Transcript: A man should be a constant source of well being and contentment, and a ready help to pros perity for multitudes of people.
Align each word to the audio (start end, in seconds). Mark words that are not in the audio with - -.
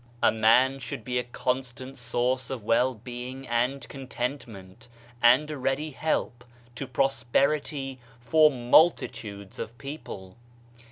A 0.23 0.31
man 0.31 0.79
should 0.79 1.03
be 1.05 1.19
a 1.19 1.23
constant 1.23 1.95
source 1.95 2.49
of 2.49 2.63
well 2.63 2.95
being 2.95 3.47
and 3.47 3.87
contentment, 3.87 4.87
and 5.21 5.51
a 5.51 5.59
ready 5.59 5.91
help 5.91 6.43
to 6.73 6.87
pros 6.87 7.21
perity 7.23 7.99
for 8.19 8.49
multitudes 8.49 9.59
of 9.59 9.77
people. 9.77 10.37